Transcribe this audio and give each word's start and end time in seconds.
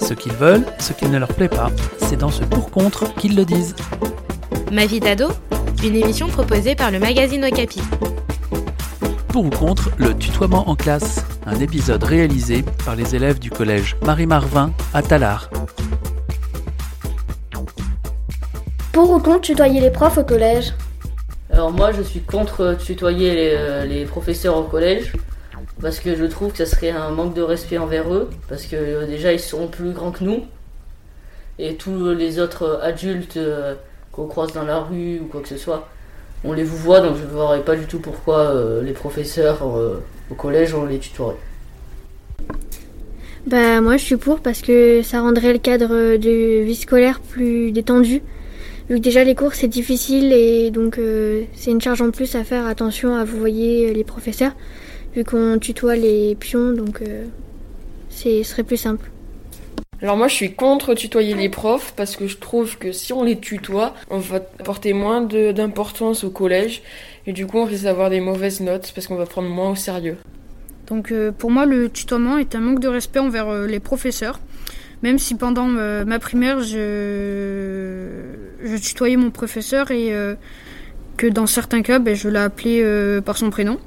Ce 0.00 0.14
qu'ils 0.14 0.32
veulent, 0.32 0.64
ce 0.78 0.92
qui 0.92 1.06
ne 1.06 1.18
leur 1.18 1.28
plaît 1.28 1.48
pas, 1.48 1.70
c'est 1.98 2.16
dans 2.16 2.30
ce 2.30 2.44
pour-contre 2.44 3.14
qu'ils 3.14 3.36
le 3.36 3.44
disent. 3.44 3.74
Ma 4.70 4.86
vie 4.86 5.00
d'ado, 5.00 5.28
une 5.84 5.96
émission 5.96 6.28
proposée 6.28 6.74
par 6.74 6.90
le 6.90 6.98
magazine 6.98 7.44
Okapi. 7.44 7.80
Pour 9.28 9.44
ou 9.46 9.50
contre 9.50 9.90
le 9.96 10.14
tutoiement 10.14 10.68
en 10.68 10.76
classe, 10.76 11.24
un 11.46 11.58
épisode 11.60 12.04
réalisé 12.04 12.64
par 12.84 12.96
les 12.96 13.14
élèves 13.14 13.38
du 13.38 13.50
collège 13.50 13.96
Marie-Marvin 14.04 14.72
à 14.92 15.02
Talard. 15.02 15.50
Pour 18.92 19.10
ou 19.10 19.18
contre 19.18 19.40
tutoyer 19.40 19.80
les 19.80 19.90
profs 19.90 20.18
au 20.18 20.24
collège? 20.24 20.74
Alors 21.50 21.72
moi 21.72 21.92
je 21.92 22.02
suis 22.02 22.20
contre 22.20 22.76
tutoyer 22.78 23.34
les, 23.34 23.54
euh, 23.54 23.84
les 23.84 24.04
professeurs 24.04 24.56
au 24.56 24.64
collège 24.64 25.12
parce 25.82 26.00
que 26.00 26.16
je 26.16 26.24
trouve 26.24 26.52
que 26.52 26.58
ça 26.58 26.66
serait 26.66 26.90
un 26.90 27.10
manque 27.10 27.34
de 27.34 27.42
respect 27.42 27.76
envers 27.76 28.12
eux 28.14 28.30
parce 28.48 28.64
que 28.64 28.76
euh, 28.76 29.06
déjà 29.06 29.32
ils 29.32 29.40
seront 29.40 29.66
plus 29.66 29.92
grands 29.92 30.12
que 30.12 30.24
nous 30.24 30.44
et 31.58 31.74
tous 31.74 32.14
les 32.14 32.38
autres 32.38 32.80
adultes 32.82 33.36
euh, 33.36 33.74
qu'on 34.12 34.26
croise 34.26 34.52
dans 34.52 34.64
la 34.64 34.78
rue 34.80 35.20
ou 35.20 35.26
quoi 35.26 35.42
que 35.42 35.48
ce 35.48 35.58
soit 35.58 35.88
on 36.44 36.52
les 36.52 36.64
vous 36.64 36.76
voit 36.76 37.00
donc 37.00 37.16
je 37.16 37.22
ne 37.22 37.28
verrais 37.28 37.62
pas 37.62 37.76
du 37.76 37.86
tout 37.86 37.98
pourquoi 37.98 38.38
euh, 38.38 38.82
les 38.82 38.92
professeurs 38.92 39.62
euh, 39.66 40.02
au 40.30 40.34
collège 40.34 40.74
on 40.74 40.84
les 40.84 40.98
tutoierait. 40.98 41.36
Bah 43.46 43.80
moi 43.80 43.96
je 43.96 44.04
suis 44.04 44.16
pour 44.16 44.40
parce 44.40 44.60
que 44.60 45.02
ça 45.02 45.20
rendrait 45.20 45.52
le 45.52 45.58
cadre 45.58 46.16
de 46.16 46.62
vie 46.62 46.74
scolaire 46.74 47.20
plus 47.20 47.72
détendu. 47.72 48.22
Vu 48.88 48.96
que 48.96 49.00
déjà 49.00 49.24
les 49.24 49.34
cours 49.34 49.54
c'est 49.54 49.68
difficile 49.68 50.32
et 50.32 50.70
donc 50.70 50.98
euh, 50.98 51.42
c'est 51.54 51.70
une 51.70 51.80
charge 51.80 52.02
en 52.02 52.10
plus 52.10 52.34
à 52.34 52.44
faire 52.44 52.66
attention 52.66 53.14
à 53.14 53.24
vous 53.24 53.38
voyez 53.38 53.92
les 53.94 54.04
professeurs 54.04 54.52
vu 55.14 55.24
qu'on 55.24 55.58
tutoie 55.58 55.96
les 55.96 56.34
pions 56.34 56.72
donc 56.72 57.02
euh, 57.02 57.24
c'est 58.08 58.42
ce 58.42 58.50
serait 58.50 58.62
plus 58.62 58.76
simple. 58.76 59.10
Alors 60.00 60.16
moi 60.16 60.26
je 60.26 60.34
suis 60.34 60.52
contre 60.54 60.94
tutoyer 60.94 61.34
les 61.34 61.48
profs 61.48 61.92
parce 61.96 62.16
que 62.16 62.26
je 62.26 62.36
trouve 62.38 62.76
que 62.78 62.90
si 62.92 63.12
on 63.12 63.22
les 63.22 63.38
tutoie, 63.38 63.94
on 64.10 64.18
va 64.18 64.36
apporter 64.58 64.92
moins 64.92 65.20
de- 65.20 65.52
d'importance 65.52 66.24
au 66.24 66.30
collège 66.30 66.82
et 67.26 67.32
du 67.32 67.46
coup 67.46 67.58
on 67.58 67.64
risque 67.64 67.84
d'avoir 67.84 68.10
des 68.10 68.20
mauvaises 68.20 68.60
notes 68.60 68.90
parce 68.94 69.06
qu'on 69.06 69.14
va 69.16 69.26
prendre 69.26 69.48
moins 69.48 69.70
au 69.70 69.76
sérieux. 69.76 70.16
Donc 70.88 71.12
euh, 71.12 71.30
pour 71.30 71.50
moi, 71.52 71.64
le 71.64 71.88
tutoiement 71.88 72.36
est 72.38 72.56
un 72.56 72.60
manque 72.60 72.80
de 72.80 72.88
respect 72.88 73.20
envers 73.20 73.48
euh, 73.48 73.66
les 73.66 73.78
professeurs. 73.78 74.40
Même 75.04 75.18
si 75.18 75.36
pendant 75.36 75.68
euh, 75.76 76.04
ma 76.04 76.18
primaire, 76.18 76.60
je, 76.60 78.08
je 78.64 78.76
tutoyais 78.76 79.16
mon 79.16 79.30
professeur 79.30 79.90
et 79.92 80.12
euh, 80.12 80.34
que 81.16 81.28
dans 81.28 81.46
certains 81.46 81.82
cas, 81.82 81.98
ben, 82.00 82.14
je 82.14 82.28
l'ai 82.28 82.40
appelé 82.40 82.80
euh, 82.82 83.20
par 83.20 83.36
son 83.36 83.50
prénom. 83.50 83.78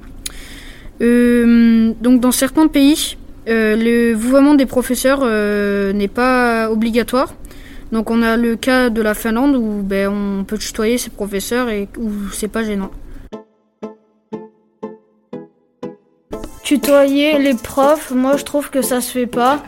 Euh, 1.02 1.94
donc 2.02 2.22
dans 2.22 2.32
certains 2.32 2.68
pays, 2.68 3.18
euh, 3.48 3.76
le 3.76 4.14
vouvoiement 4.14 4.56
des 4.56 4.66
professeurs 4.66 5.22
euh, 5.24 5.94
n'est 5.94 6.08
pas 6.08 6.70
obligatoire. 6.72 7.34
Donc 7.92 8.10
on 8.10 8.22
a 8.22 8.38
le 8.38 8.56
cas 8.56 8.90
de 8.90 9.02
la 9.02 9.14
Finlande 9.14 9.56
où 9.56 9.82
ben, 9.84 10.10
on 10.10 10.44
peut 10.44 10.58
tutoyer 10.58 10.98
ses 10.98 11.12
professeurs 11.12 11.70
et 11.70 11.88
où 11.98 12.10
c'est 12.32 12.48
pas 12.48 12.64
gênant. 12.64 12.92
Tutoyer 16.64 17.38
les 17.38 17.54
profs, 17.54 18.12
moi 18.12 18.38
je 18.38 18.44
trouve 18.44 18.72
que 18.72 18.82
ça 18.82 19.02
se 19.02 19.12
fait 19.12 19.28
pas. 19.28 19.64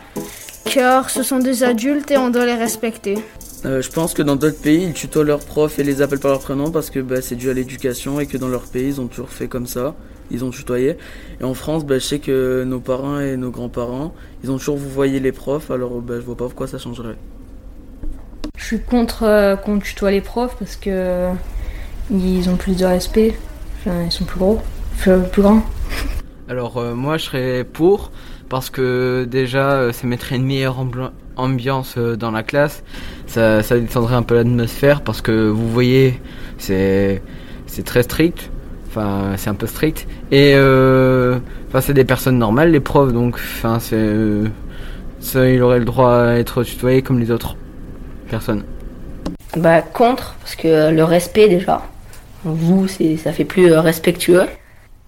Car 0.64 1.08
ce 1.08 1.22
sont 1.22 1.38
des 1.38 1.62
adultes 1.62 2.10
et 2.10 2.18
on 2.18 2.28
doit 2.28 2.44
les 2.44 2.54
respecter. 2.54 3.16
Euh, 3.64 3.80
je 3.80 3.90
pense 3.90 4.14
que 4.14 4.22
dans 4.22 4.36
d'autres 4.36 4.60
pays, 4.60 4.84
ils 4.84 4.92
tutoient 4.92 5.24
leurs 5.24 5.40
profs 5.40 5.78
et 5.78 5.84
les 5.84 6.02
appellent 6.02 6.20
par 6.20 6.32
leur 6.32 6.40
prénom 6.40 6.70
parce 6.70 6.90
que 6.90 7.00
bah, 7.00 7.22
c'est 7.22 7.36
dû 7.36 7.50
à 7.50 7.54
l'éducation 7.54 8.20
et 8.20 8.26
que 8.26 8.36
dans 8.36 8.48
leur 8.48 8.64
pays, 8.64 8.88
ils 8.88 9.00
ont 9.00 9.06
toujours 9.06 9.30
fait 9.30 9.48
comme 9.48 9.66
ça. 9.66 9.94
Ils 10.30 10.44
ont 10.44 10.50
tutoyé. 10.50 10.96
Et 11.40 11.44
en 11.44 11.54
France, 11.54 11.84
bah, 11.84 11.94
je 11.98 12.04
sais 12.04 12.18
que 12.18 12.64
nos 12.64 12.80
parents 12.80 13.20
et 13.20 13.36
nos 13.36 13.50
grands-parents, 13.50 14.14
ils 14.44 14.50
ont 14.50 14.58
toujours 14.58 14.76
vous 14.76 14.90
voyez 14.90 15.20
les 15.20 15.32
profs, 15.32 15.70
alors 15.70 16.00
bah, 16.00 16.14
je 16.16 16.24
vois 16.24 16.36
pas 16.36 16.44
pourquoi 16.44 16.66
ça 16.66 16.78
changerait. 16.78 17.16
Je 18.56 18.64
suis 18.64 18.80
contre 18.80 19.22
euh, 19.22 19.56
qu'on 19.56 19.78
tutoie 19.78 20.10
les 20.10 20.20
profs 20.20 20.56
parce 20.58 20.76
que 20.76 20.90
euh, 20.90 21.32
ils 22.10 22.48
ont 22.50 22.56
plus 22.56 22.76
de 22.76 22.84
respect. 22.84 23.34
Enfin, 23.80 24.04
ils 24.04 24.12
sont 24.12 24.24
plus 24.24 24.38
gros, 24.38 24.60
plus, 24.98 25.12
plus 25.32 25.42
grands. 25.42 25.62
Alors 26.48 26.78
euh, 26.78 26.94
moi 26.94 27.18
je 27.18 27.24
serais 27.24 27.64
pour 27.64 28.10
parce 28.48 28.70
que 28.70 29.26
déjà 29.30 29.72
euh, 29.72 29.92
ça 29.92 30.06
mettrait 30.06 30.36
une 30.36 30.46
meilleure 30.46 30.82
ambiance 31.36 31.96
euh, 31.98 32.16
dans 32.16 32.30
la 32.30 32.42
classe, 32.42 32.82
ça, 33.26 33.62
ça 33.62 33.78
détendrait 33.78 34.14
un 34.14 34.22
peu 34.22 34.34
l'atmosphère 34.34 35.02
parce 35.02 35.20
que 35.20 35.48
vous 35.50 35.68
voyez 35.68 36.20
c'est 36.56 37.22
c'est 37.66 37.84
très 37.84 38.02
strict, 38.02 38.50
enfin 38.88 39.34
c'est 39.36 39.50
un 39.50 39.54
peu 39.54 39.66
strict 39.66 40.06
et 40.30 40.52
euh, 40.54 41.38
enfin 41.68 41.80
c'est 41.80 41.94
des 41.94 42.04
personnes 42.04 42.38
normales 42.38 42.70
les 42.70 42.80
profs 42.80 43.12
donc 43.12 43.34
enfin 43.34 43.78
c'est 43.80 43.96
euh, 43.96 44.48
ça 45.20 45.48
il 45.48 45.62
aurait 45.62 45.78
le 45.78 45.84
droit 45.84 46.14
à 46.14 46.34
être 46.38 46.62
tutoyé 46.62 47.02
comme 47.02 47.18
les 47.18 47.30
autres 47.30 47.56
personnes. 48.30 48.64
Bah 49.56 49.82
contre 49.82 50.36
parce 50.40 50.56
que 50.56 50.68
euh, 50.68 50.90
le 50.90 51.04
respect 51.04 51.48
déjà, 51.48 51.82
vous 52.44 52.88
c'est 52.88 53.16
ça 53.16 53.32
fait 53.32 53.44
plus 53.44 53.72
respectueux. 53.72 54.46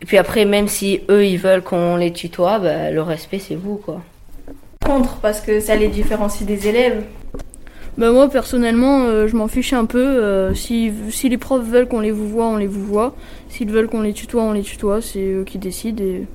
Et 0.02 0.06
puis 0.06 0.18
après 0.18 0.44
même 0.44 0.68
si 0.68 1.02
eux 1.10 1.26
ils 1.26 1.38
veulent 1.38 1.62
qu'on 1.62 1.96
les 1.96 2.12
tutoie, 2.12 2.58
bah, 2.58 2.90
le 2.90 3.02
respect 3.02 3.38
c'est 3.38 3.54
vous 3.54 3.76
quoi. 3.76 4.00
Contre 4.84 5.16
parce 5.18 5.40
que 5.40 5.60
ça 5.60 5.76
les 5.76 5.88
différencie 5.88 6.46
des 6.46 6.68
élèves. 6.68 7.02
Bah 7.98 8.12
moi 8.12 8.28
personnellement 8.30 9.04
euh, 9.04 9.26
je 9.28 9.36
m'en 9.36 9.48
fiche 9.48 9.72
un 9.72 9.84
peu. 9.84 9.98
euh, 9.98 10.54
si, 10.54 10.92
si 11.10 11.28
les 11.28 11.36
profs 11.38 11.64
veulent 11.64 11.88
qu'on 11.88 12.00
les 12.00 12.12
vous 12.12 12.28
voit, 12.28 12.46
on 12.46 12.56
les 12.56 12.66
vous 12.66 12.84
voit. 12.84 13.14
S'ils 13.48 13.70
veulent 13.70 13.88
qu'on 13.88 14.00
les 14.02 14.12
tutoie, 14.12 14.42
on 14.42 14.52
les 14.52 14.62
tutoie. 14.62 15.02
C'est 15.02 15.24
eux 15.24 15.44
qui 15.44 15.58
décident 15.58 16.02
et 16.02 16.26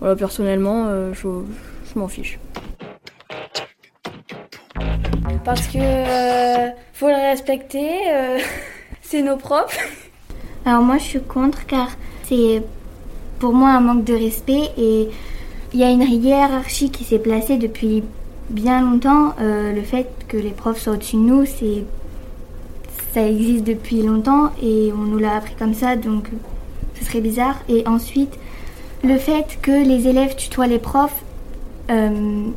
voilà 0.00 0.16
personnellement 0.16 0.86
euh, 0.88 1.12
je, 1.14 1.28
je 1.92 1.98
m'en 1.98 2.08
fiche. 2.08 2.38
Parce 5.44 5.66
que 5.66 5.78
euh, 5.78 6.70
faut 6.92 7.08
les 7.08 7.14
respecter, 7.14 7.88
euh, 8.12 8.38
c'est 9.02 9.22
nos 9.22 9.36
profs. 9.36 9.78
Alors 10.66 10.82
moi 10.82 10.98
je 10.98 11.04
suis 11.04 11.20
contre 11.22 11.66
car 11.66 11.88
c'est 12.24 12.62
pour 13.38 13.52
moi 13.52 13.70
un 13.70 13.80
manque 13.80 14.04
de 14.04 14.14
respect 14.14 14.70
et 14.78 15.08
il 15.72 15.80
y 15.80 15.84
a 15.84 15.90
une 15.90 16.02
hiérarchie 16.02 16.90
qui 16.90 17.04
s'est 17.04 17.18
placée 17.18 17.58
depuis 17.58 18.02
bien 18.50 18.80
longtemps. 18.80 19.34
Euh, 19.40 19.72
le 19.72 19.82
fait 19.82 20.08
que 20.28 20.36
les 20.36 20.50
profs 20.50 20.80
soient 20.80 20.94
au-dessus 20.94 21.16
de 21.16 21.22
nous, 21.22 21.46
c'est 21.46 21.84
ça 23.14 23.26
existe 23.26 23.64
depuis 23.64 24.02
longtemps 24.02 24.50
et 24.60 24.92
on 24.92 25.02
nous 25.02 25.18
l'a 25.18 25.36
appris 25.36 25.54
comme 25.54 25.72
ça 25.72 25.94
donc 25.94 26.28
ce 26.94 27.04
serait 27.04 27.20
bizarre. 27.20 27.56
Et 27.68 27.86
ensuite 27.86 28.38
le 29.04 29.18
fait 29.18 29.58
que 29.62 29.70
les 29.70 30.08
élèves 30.08 30.34
tutoient 30.34 30.66
les 30.66 30.78
profs, 30.80 31.22
euh, 31.90 32.48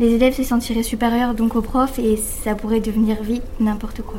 les 0.00 0.14
élèves 0.14 0.34
se 0.34 0.42
sentiraient 0.42 0.82
supérieurs 0.82 1.34
donc 1.34 1.54
aux 1.54 1.62
profs 1.62 1.98
et 1.98 2.16
ça 2.16 2.54
pourrait 2.54 2.80
devenir 2.80 3.22
vite 3.22 3.44
n'importe 3.60 4.02
quoi. 4.02 4.18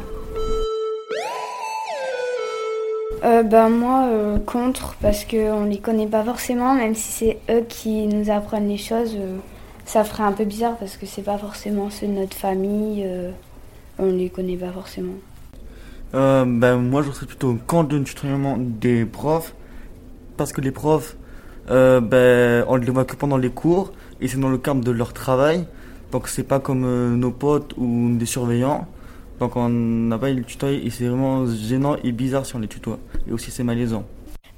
Euh, 3.26 3.44
ben 3.44 3.70
moi 3.70 4.06
euh, 4.08 4.38
contre 4.38 4.96
parce 5.02 5.26
qu'on 5.26 5.66
les 5.66 5.78
connaît 5.78 6.08
pas 6.08 6.24
forcément 6.24 6.76
même 6.76 6.94
si 6.94 7.12
c'est 7.12 7.38
eux 7.50 7.64
qui 7.68 8.06
nous 8.08 8.30
apprennent 8.30 8.68
les 8.68 8.78
choses 8.78 9.18
ça 9.86 10.04
ferait 10.04 10.24
un 10.24 10.32
peu 10.32 10.46
bizarre 10.46 10.78
parce 10.78 10.98
que 10.98 11.06
c'est 11.06 11.24
pas 11.24 11.38
forcément 11.38 11.90
ceux 11.90 12.08
de 12.08 12.14
notre 12.14 12.36
famille 12.36 13.04
euh, 13.06 13.32
on 14.00 14.06
les 14.06 14.30
connaît 14.30 14.58
pas 14.58 14.72
forcément 14.72 15.14
Euh, 16.16 16.46
ben, 16.46 16.78
moi, 16.78 17.02
je 17.02 17.12
serais 17.12 17.26
plutôt 17.26 17.58
contre 17.66 17.96
le 17.96 18.04
tutoiement 18.04 18.56
des 18.60 19.04
profs. 19.06 19.56
Parce 20.38 20.54
que 20.54 20.62
les 20.62 20.72
profs, 20.72 21.16
euh, 21.72 22.02
ben, 22.02 22.66
on 22.68 22.76
les 22.76 22.92
voit 22.92 23.06
que 23.06 23.16
pendant 23.16 23.38
les 23.38 23.50
cours. 23.50 23.94
Et 24.22 24.28
c'est 24.28 24.40
dans 24.40 24.50
le 24.50 24.60
cadre 24.60 24.82
de 24.82 24.92
leur 24.92 25.12
travail. 25.14 25.66
Donc, 26.12 26.28
c'est 26.28 26.44
pas 26.44 26.60
comme 26.60 26.86
euh, 26.86 27.10
nos 27.16 27.32
potes 27.32 27.74
ou 27.78 28.16
des 28.16 28.28
surveillants. 28.28 28.86
Donc, 29.40 29.56
on 29.56 29.70
n'a 29.70 30.20
pas 30.20 30.30
le 30.30 30.44
tutoyer. 30.44 30.86
Et 30.86 30.92
c'est 30.92 31.08
vraiment 31.08 31.48
gênant 31.48 31.96
et 32.04 32.12
bizarre 32.12 32.46
si 32.46 32.56
on 32.56 32.60
les 32.60 32.68
tutoie. 32.68 33.00
Et 33.28 33.32
aussi, 33.32 33.50
c'est 33.50 33.64
malaisant. 33.64 34.04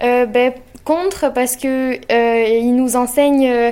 Euh, 0.04 0.25
ben, 0.25 0.51
contre 0.83 1.31
parce 1.33 1.56
que 1.56 1.95
euh, 2.12 2.60
ils 2.62 2.75
nous 2.75 2.98
enseignent, 2.98 3.72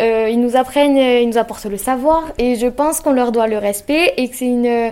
euh, 0.00 0.28
ils 0.30 0.40
nous 0.40 0.56
apprennent, 0.56 0.96
euh, 0.96 1.20
ils 1.20 1.28
nous 1.28 1.38
apportent 1.38 1.66
le 1.66 1.76
savoir 1.76 2.24
et 2.38 2.56
je 2.56 2.66
pense 2.66 3.00
qu'on 3.00 3.12
leur 3.12 3.30
doit 3.30 3.46
le 3.46 3.58
respect 3.58 4.14
et 4.16 4.28
que 4.28 4.36
c'est 4.36 4.46
euh, 4.48 4.90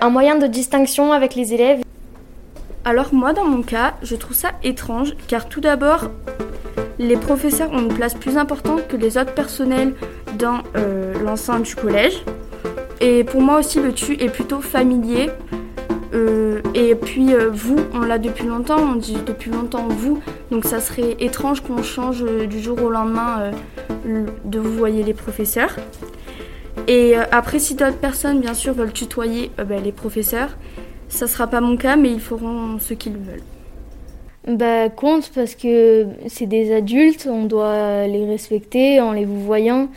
un 0.00 0.10
moyen 0.10 0.36
de 0.36 0.46
distinction 0.46 1.12
avec 1.12 1.34
les 1.34 1.54
élèves. 1.54 1.80
Alors 2.84 3.12
moi 3.12 3.32
dans 3.32 3.46
mon 3.46 3.62
cas, 3.62 3.94
je 4.02 4.16
trouve 4.16 4.36
ça 4.36 4.50
étrange 4.62 5.14
car 5.28 5.48
tout 5.48 5.60
d'abord, 5.60 6.10
les 6.98 7.16
professeurs 7.16 7.72
ont 7.72 7.80
une 7.80 7.94
place 7.94 8.14
plus 8.14 8.36
importante 8.36 8.86
que 8.86 8.96
les 8.96 9.16
autres 9.16 9.34
personnels 9.34 9.94
dans 10.36 10.58
l'enceinte 11.24 11.62
du 11.62 11.76
collège. 11.76 12.24
Et 13.00 13.22
pour 13.22 13.40
moi 13.40 13.58
aussi, 13.58 13.78
le 13.80 13.92
tu 13.92 14.14
est 14.20 14.28
plutôt 14.28 14.60
familier. 14.60 15.30
Et 16.74 16.94
puis 16.96 17.34
vous, 17.52 17.76
on 17.92 18.00
l'a 18.00 18.18
depuis 18.18 18.46
longtemps, 18.46 18.80
on 18.80 18.96
dit 18.96 19.18
depuis 19.24 19.50
longtemps 19.50 19.86
vous, 19.88 20.20
donc 20.50 20.64
ça 20.64 20.80
serait 20.80 21.16
étrange 21.20 21.60
qu'on 21.60 21.82
change 21.82 22.24
du 22.24 22.60
jour 22.60 22.82
au 22.82 22.90
lendemain 22.90 23.52
de 24.44 24.58
vous 24.58 24.72
voyez 24.72 25.02
les 25.02 25.14
professeurs. 25.14 25.76
Et 26.86 27.16
après, 27.16 27.58
si 27.58 27.74
d'autres 27.74 27.98
personnes, 27.98 28.40
bien 28.40 28.54
sûr, 28.54 28.72
veulent 28.72 28.92
tutoyer 28.92 29.50
ben, 29.56 29.82
les 29.82 29.92
professeurs, 29.92 30.56
ça 31.08 31.26
sera 31.26 31.46
pas 31.46 31.60
mon 31.60 31.76
cas, 31.76 31.96
mais 31.96 32.10
ils 32.10 32.20
feront 32.20 32.78
ce 32.78 32.94
qu'ils 32.94 33.14
veulent. 33.14 33.42
Bah 34.46 34.88
compte 34.88 35.30
parce 35.34 35.54
que 35.54 36.06
c'est 36.26 36.46
des 36.46 36.74
adultes, 36.74 37.28
on 37.30 37.44
doit 37.44 38.06
les 38.06 38.24
respecter 38.24 38.98
en 38.98 39.12
les 39.12 39.26
vous 39.26 39.42
voyant 39.42 39.88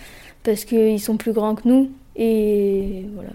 parce 0.44 0.66
qu'ils 0.66 1.00
sont 1.00 1.16
plus 1.16 1.32
grands 1.32 1.56
que 1.56 1.68
nous 1.70 1.90
et 2.18 3.06
voilà. 3.16 3.32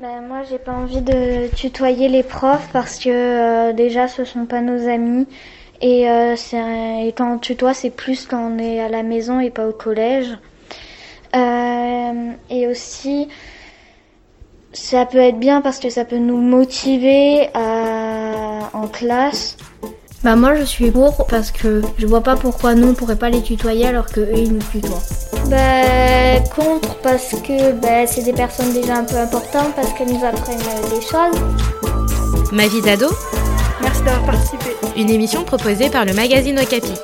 Ben, 0.00 0.20
moi, 0.28 0.42
j'ai 0.48 0.58
pas 0.58 0.72
envie 0.72 1.00
de 1.00 1.52
tutoyer 1.56 2.08
les 2.08 2.22
profs 2.22 2.68
parce 2.72 2.98
que 2.98 3.08
euh, 3.08 3.72
déjà, 3.72 4.06
ce 4.06 4.24
sont 4.24 4.46
pas 4.46 4.60
nos 4.60 4.88
amis. 4.88 5.26
Et, 5.80 6.10
euh, 6.10 6.34
et 6.34 7.12
quand 7.16 7.34
on 7.34 7.38
tutoie, 7.38 7.74
c'est 7.74 7.90
plus 7.90 8.26
quand 8.26 8.52
on 8.52 8.58
est 8.58 8.80
à 8.80 8.88
la 8.88 9.02
maison 9.02 9.40
et 9.40 9.50
pas 9.50 9.66
au 9.66 9.72
collège. 9.72 10.36
Euh, 11.36 12.30
et 12.50 12.66
aussi, 12.66 13.28
ça 14.72 15.06
peut 15.06 15.18
être 15.18 15.38
bien 15.38 15.60
parce 15.60 15.78
que 15.78 15.90
ça 15.90 16.04
peut 16.04 16.18
nous 16.18 16.40
motiver 16.40 17.48
à, 17.54 18.70
en 18.72 18.88
classe. 18.88 19.56
Bah 20.24 20.34
moi 20.34 20.56
je 20.56 20.64
suis 20.64 20.90
pour 20.90 21.28
parce 21.28 21.52
que 21.52 21.80
je 21.96 22.04
vois 22.04 22.22
pas 22.22 22.34
pourquoi 22.34 22.74
nous 22.74 22.88
on 22.88 22.94
pourrait 22.94 23.14
pas 23.14 23.30
les 23.30 23.40
tutoyer 23.40 23.86
alors 23.86 24.06
que 24.06 24.18
eux 24.18 24.36
ils 24.36 24.52
nous 24.52 24.62
tutoient. 24.72 25.02
Bah 25.48 26.40
contre 26.56 26.96
parce 27.02 27.40
que 27.40 27.70
bah, 27.72 28.04
c'est 28.04 28.22
des 28.22 28.32
personnes 28.32 28.72
déjà 28.72 28.96
un 28.96 29.04
peu 29.04 29.16
importantes 29.16 29.72
parce 29.76 29.92
qu'elles 29.92 30.12
nous 30.12 30.24
apprennent 30.24 30.58
des 30.90 31.00
choses. 31.00 31.40
Ma 32.50 32.66
vie 32.66 32.80
d'ado 32.80 33.06
d'avoir 34.08 34.26
participé. 34.26 34.76
Une 34.96 35.10
émission 35.10 35.44
proposée 35.44 35.90
par 35.90 36.04
le 36.04 36.12
magazine 36.14 36.58
Okapi. 36.58 36.94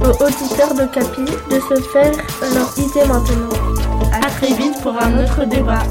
Aux 0.00 0.24
auditeurs 0.24 0.74
de 0.74 0.86
Capi 0.86 1.24
de 1.50 1.60
se 1.60 1.82
faire 1.92 2.12
leur 2.54 2.78
idée 2.78 3.06
maintenant. 3.06 3.50
A 4.12 4.30
très 4.30 4.54
vite 4.54 4.80
pour 4.82 5.00
un 5.00 5.22
autre 5.22 5.44
débat. 5.44 5.82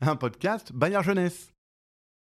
Un 0.00 0.16
podcast 0.16 0.72
Bayard 0.72 1.04
Jeunesse. 1.04 1.52